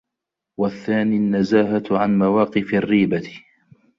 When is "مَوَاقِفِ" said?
2.19-2.73